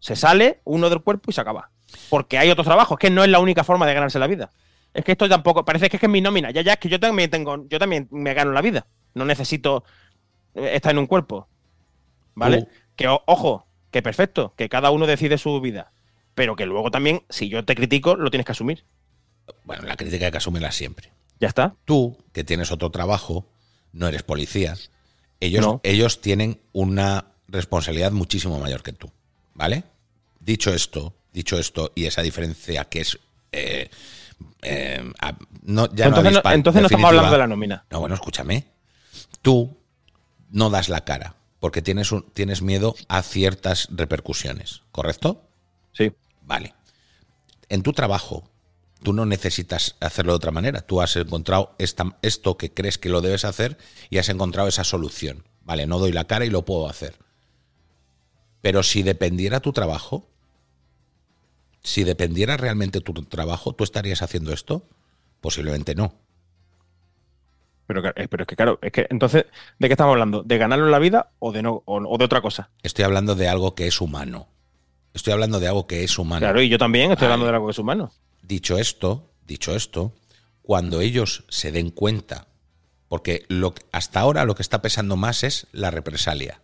[0.00, 1.70] Se sale uno del cuerpo y se acaba.
[2.08, 4.50] Porque hay otros trabajos, que no es la única forma de ganarse la vida.
[4.92, 6.50] Es que esto tampoco, parece que es que es mi nómina.
[6.50, 8.88] Ya, ya, es que yo también tengo, yo también me gano la vida.
[9.14, 9.84] no necesito
[10.56, 11.46] eh, estar en un cuerpo.
[12.34, 12.62] ¿Vale?
[12.62, 15.92] Tú- Que ojo, que perfecto, que cada uno decide su vida.
[16.34, 18.84] Pero que luego también, si yo te critico, lo tienes que asumir.
[19.64, 21.10] Bueno, la crítica hay que asumirla siempre.
[21.40, 21.74] Ya está.
[21.84, 23.46] Tú, que tienes otro trabajo,
[23.92, 24.76] no eres policía,
[25.40, 25.80] ellos, No.
[25.82, 29.10] ellos tienen una responsabilidad muchísimo mayor que tú.
[29.54, 29.84] ¿Vale?
[30.38, 33.18] Dicho esto, dicho esto, y esa diferencia que es.
[33.52, 33.90] eh,
[34.62, 35.12] eh,
[35.62, 37.84] no, ya entonces no, entonces no estamos hablando de la nómina.
[37.90, 38.66] No, bueno, escúchame.
[39.42, 39.76] Tú
[40.50, 45.42] no das la cara porque tienes, un- tienes miedo a ciertas repercusiones, ¿correcto?
[45.92, 46.12] Sí.
[46.42, 46.74] Vale.
[47.68, 48.48] En tu trabajo,
[49.02, 50.80] tú no necesitas hacerlo de otra manera.
[50.82, 53.78] Tú has encontrado esta- esto que crees que lo debes hacer
[54.10, 55.44] y has encontrado esa solución.
[55.62, 57.14] Vale, no doy la cara y lo puedo hacer.
[58.62, 60.28] Pero si dependiera tu trabajo,
[61.82, 64.86] si dependiera realmente tu trabajo, ¿tú estarías haciendo esto?
[65.40, 66.14] Posiblemente no.
[67.86, 69.46] Pero, eh, pero es que, claro, es que entonces,
[69.78, 70.42] ¿de qué estamos hablando?
[70.44, 72.70] ¿De ganarlo en la vida o de no o, o de otra cosa?
[72.82, 74.48] Estoy hablando de algo que es humano.
[75.12, 76.40] Estoy hablando de algo que es humano.
[76.40, 78.12] Claro, y yo también estoy hablando de algo que es humano.
[78.50, 80.12] Dicho esto, dicho esto,
[80.60, 82.48] cuando ellos se den cuenta,
[83.06, 86.60] porque lo, hasta ahora lo que está pesando más es la represalia.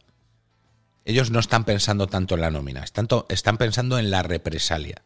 [1.05, 5.05] Ellos no están pensando tanto en la nómina, están, to- están pensando en la represalia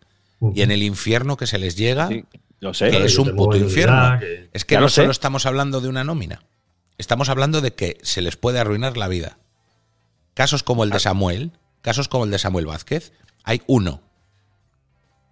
[0.54, 2.24] y en el infierno que se les llega, Sí,
[2.60, 2.90] lo sé.
[2.90, 4.18] que es un puto infierno.
[4.18, 5.02] que- Es que Ya no sé.
[5.02, 6.42] solo estamos hablando de una nómina,
[6.96, 9.36] estamos hablando de que se les puede arruinar la vida.
[10.32, 13.12] Casos como el de Samuel, casos como el de Samuel Vázquez,
[13.44, 14.00] hay uno,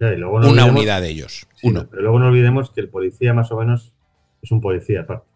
[0.01, 1.89] Ya, y luego no una olvidemos- unidad de ellos, Sí, uno.
[1.91, 3.93] Pero luego no olvidemos que el policía más o menos
[4.43, 5.27] es un policía aparte.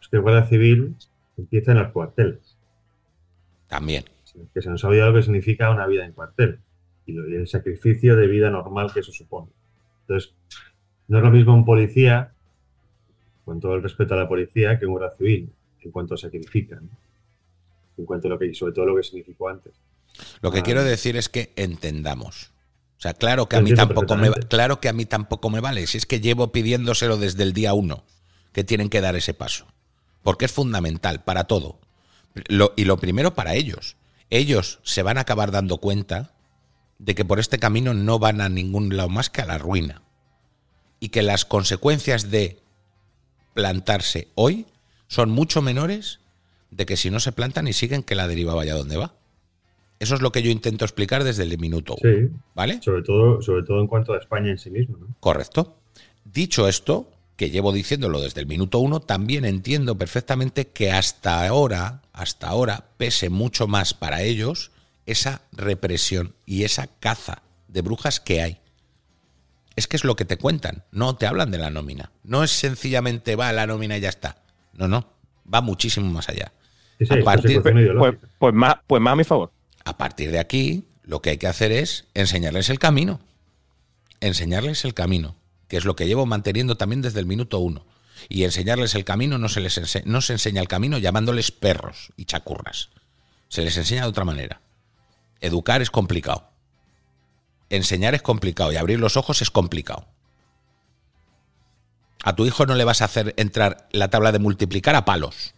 [0.00, 0.94] Es que el guardia civil
[1.38, 2.56] empieza en los cuarteles.
[3.68, 4.04] También.
[4.52, 6.58] Que se nos ha olvidado lo que significa una vida en cuartel.
[7.06, 9.48] Y, el sacrificio de vida normal que eso supone.
[10.02, 10.34] Entonces,
[11.08, 12.32] no es lo mismo un policía,
[13.44, 16.76] con todo el respeto a la policía, que un guardia civil, en cuanto sacrifica.
[16.76, 16.88] ¿no?
[17.98, 19.72] En cuanto a lo que, sobre todo lo que significó antes.
[20.42, 20.62] Lo que Ah.
[20.62, 22.52] quiero decir es que entendamos.
[22.98, 25.86] O sea, claro que a mí tampoco me claro que a mí tampoco me vale.
[25.86, 28.04] Si es que llevo pidiéndoselo desde el día uno,
[28.52, 29.66] que tienen que dar ese paso.
[30.22, 31.78] Porque es fundamental para todo.
[32.48, 33.96] Lo- y lo primero para ellos.
[34.30, 36.32] Ellos se van a acabar dando cuenta
[36.98, 40.02] de que por este camino no van a ningún lado más que a la ruina.
[40.98, 42.62] Y que las consecuencias de
[43.52, 44.66] plantarse hoy
[45.08, 46.20] son mucho menores
[46.70, 49.14] de que si no se plantan y siguen que la deriva vaya donde va.
[50.04, 52.14] Eso es lo que yo intento explicar desde el minuto uno.
[52.14, 52.78] Sí, ¿Vale?
[52.82, 54.98] sobre todo, sobre todo en cuanto a España en sí mismo.
[54.98, 55.06] ¿no?
[55.18, 55.78] Correcto.
[56.26, 62.02] Dicho esto, que llevo diciéndolo desde el minuto uno, también entiendo perfectamente que hasta ahora,
[62.12, 64.72] hasta ahora, pese mucho más para ellos
[65.06, 68.58] esa represión y esa caza de brujas que hay.
[69.74, 72.10] Es que es lo que te cuentan, no te hablan de la nómina.
[72.24, 74.36] No es sencillamente va la nómina y ya está.
[74.74, 75.08] No, no,
[75.52, 76.52] va muchísimo más allá.
[76.98, 79.50] Sí, sí, A partir- Pues, pues más, pues más a mi favor.
[79.84, 83.20] A partir de aquí, lo que hay que hacer es enseñarles el camino.
[84.20, 85.36] Enseñarles el camino,
[85.68, 87.84] que es lo que llevo manteniendo también desde el minuto uno.
[88.28, 92.24] Y enseñarles el camino no se les no se enseña el camino llamándoles perros y
[92.24, 92.88] chacurras.
[93.48, 94.60] Se les enseña de otra manera.
[95.40, 96.48] Educar es complicado.
[97.68, 100.06] Enseñar es complicado y abrir los ojos es complicado.
[102.22, 105.54] A tu hijo no le vas a hacer entrar la tabla de multiplicar a palos.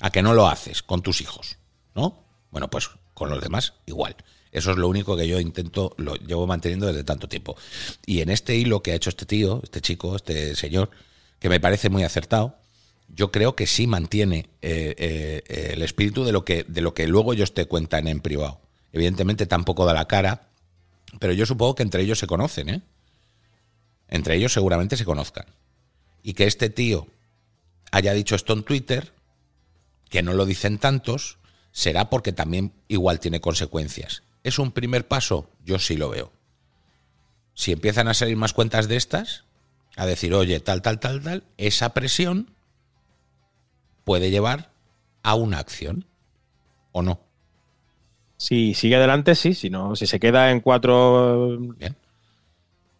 [0.00, 1.58] A que no lo haces con tus hijos,
[1.94, 2.23] ¿no?
[2.54, 4.14] Bueno, pues con los demás igual.
[4.52, 7.56] Eso es lo único que yo intento, lo llevo manteniendo desde tanto tiempo.
[8.06, 10.88] Y en este hilo que ha hecho este tío, este chico, este señor,
[11.40, 12.54] que me parece muy acertado,
[13.08, 17.08] yo creo que sí mantiene eh, eh, el espíritu de lo, que, de lo que
[17.08, 18.60] luego ellos te cuentan en privado.
[18.92, 20.46] Evidentemente tampoco da la cara,
[21.18, 22.82] pero yo supongo que entre ellos se conocen, ¿eh?
[24.06, 25.46] Entre ellos seguramente se conozcan.
[26.22, 27.08] Y que este tío
[27.90, 29.12] haya dicho esto en Twitter,
[30.08, 31.38] que no lo dicen tantos,
[31.74, 34.22] será porque también igual tiene consecuencias.
[34.44, 35.50] ¿Es un primer paso?
[35.64, 36.32] Yo sí lo veo.
[37.54, 39.44] Si empiezan a salir más cuentas de estas,
[39.96, 42.50] a decir, oye, tal, tal, tal, tal, esa presión
[44.04, 44.70] puede llevar
[45.24, 46.06] a una acción.
[46.92, 47.20] ¿O no?
[48.36, 49.52] Si sigue adelante, sí.
[49.54, 51.96] Si no, si se queda en cuatro, Bien.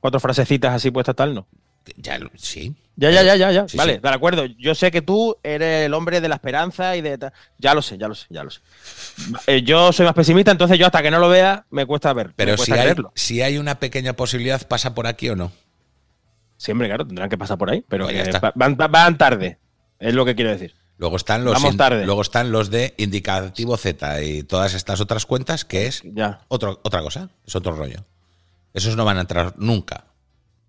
[0.00, 1.46] cuatro frasecitas así puestas tal, no.
[1.96, 2.74] Ya, sí.
[2.96, 3.68] Ya, ya, ya, ya, ya.
[3.68, 4.00] Sí, vale, sí.
[4.00, 4.44] de acuerdo.
[4.46, 7.18] Yo sé que tú eres el hombre de la esperanza y de.
[7.58, 8.60] Ya lo sé, ya lo sé, ya lo sé.
[9.48, 12.32] Eh, yo soy más pesimista, entonces yo hasta que no lo vea me cuesta ver.
[12.36, 13.12] Pero si hay, creerlo.
[13.16, 15.50] si hay una pequeña posibilidad, ¿pasa por aquí o no?
[16.56, 19.58] Siempre, claro, tendrán que pasar por ahí, pero Pues va- van, van tarde.
[19.98, 20.74] Es lo que quiero decir.
[20.96, 22.06] Luego están los in- tarde.
[22.06, 26.42] luego están los de indicativo Z y todas estas otras cuentas que es Ya.
[26.48, 28.04] otro, otra cosa, es otro rollo.
[28.72, 30.04] Esos no van a entrar nunca.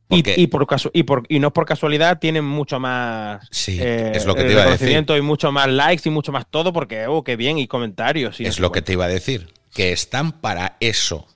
[0.07, 4.11] Y, Porque- y por y, por, y no por casualidad tienen mucho más Sí, eh,
[4.13, 5.03] es lo que te iba a decir.
[5.17, 8.39] y mucho más likes y mucho más todo porque, oh, qué bien, y comentarios.
[8.39, 8.85] y Es lo que cuánto.
[8.85, 9.51] te iba a decir.
[9.73, 11.27] Que están para eso.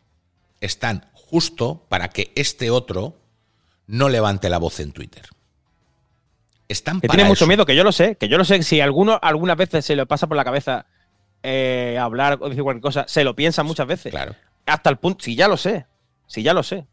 [0.62, 3.16] Están justo para que este otro
[3.88, 5.24] no levante la voz en Twitter.
[6.68, 8.62] Están Que para tiene mucho miedo, que yo lo sé, que yo lo sé.
[8.62, 10.86] Si alguno algunas veces se le pasa por la cabeza
[11.42, 14.12] eh, hablar o decir cualquier cosa, se lo piensa muchas veces.
[14.12, 14.36] Claro.
[14.68, 15.88] Hasta el punto, si ya lo sé,
[16.28, 16.86] si ya lo sé.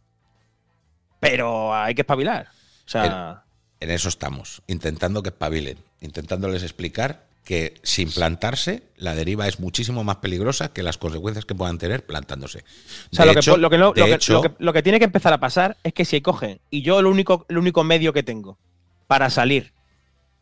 [1.21, 2.49] Pero hay que espabilar.
[2.85, 3.43] O sea,
[3.81, 10.03] En eso estamos, intentando que espabilen, intentándoles explicar que sin plantarse, la deriva es muchísimo
[10.03, 12.65] más peligrosa que las consecuencias que puedan tener plantándose.
[13.13, 14.99] o sea, lo, que, lo, que no- lo que- hecho- lo que- lo que tiene
[14.99, 18.13] que empezar a pasar es que si cogen, y yo el único, el único medio
[18.13, 18.59] que tengo
[19.07, 19.73] para salir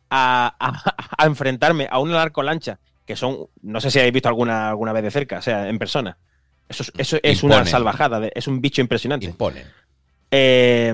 [0.09, 4.69] a, a- a enfrentarme a una lancha que son, no sé si habéis visto alguna,
[4.69, 6.17] alguna vez de cerca, o sea, en persona.
[6.67, 9.27] Eso es, eso es una salvajada, es un bicho impresionante.
[9.27, 9.67] imponen.
[10.31, 10.93] Eh,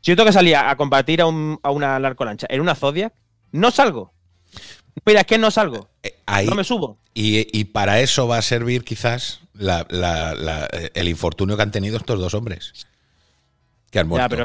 [0.00, 2.74] si yo tengo que salir a, a combatir a, un- a una lancha en una
[2.74, 3.12] Zodiac,
[3.52, 4.12] no salgo.
[5.06, 5.88] Mira, es que no salgo.
[6.02, 6.98] Eh, ahí- No me subo.
[7.14, 11.70] y, y para eso va a servir quizás la- la- la- el infortunio que han
[11.70, 12.86] tenido estos dos hombres.
[13.90, 14.28] Que han muerto.
[14.30, 14.40] pero